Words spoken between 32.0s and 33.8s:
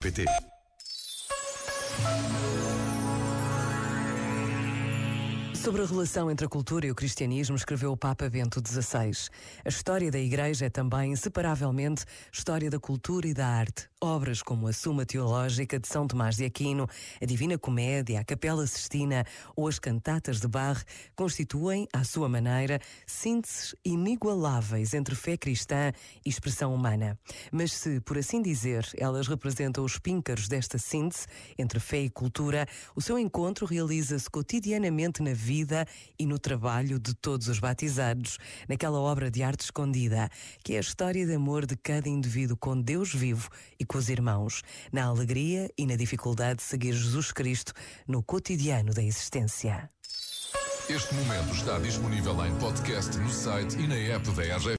e cultura, o seu encontro